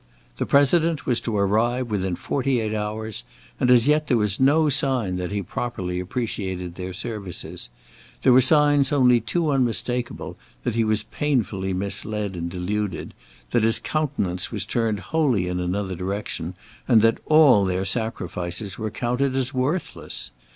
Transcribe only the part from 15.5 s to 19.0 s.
another direction, and that all their sacrifices were